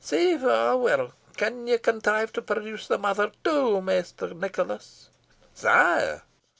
Sae 0.03 0.35
far 0.35 0.77
weel. 0.77 1.13
Canna 1.37 1.69
you 1.69 1.77
contrive 1.77 2.33
to 2.33 2.41
produce 2.41 2.87
the 2.87 2.97
mother, 2.97 3.31
too, 3.43 3.81
Maister 3.83 4.33
Nicholas?" 4.33 5.09
"Sire!" 5.53 6.23